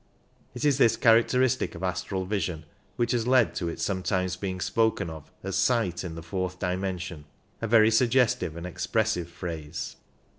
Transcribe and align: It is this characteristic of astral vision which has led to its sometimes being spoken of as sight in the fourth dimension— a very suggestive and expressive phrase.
It 0.55 0.65
is 0.65 0.79
this 0.79 0.97
characteristic 0.97 1.75
of 1.75 1.83
astral 1.83 2.25
vision 2.25 2.65
which 2.95 3.11
has 3.11 3.27
led 3.27 3.53
to 3.53 3.69
its 3.69 3.83
sometimes 3.83 4.35
being 4.35 4.59
spoken 4.59 5.11
of 5.11 5.31
as 5.43 5.55
sight 5.55 6.03
in 6.03 6.15
the 6.15 6.23
fourth 6.23 6.57
dimension— 6.57 7.25
a 7.61 7.67
very 7.67 7.91
suggestive 7.91 8.55
and 8.55 8.65
expressive 8.65 9.29
phrase. 9.29 9.97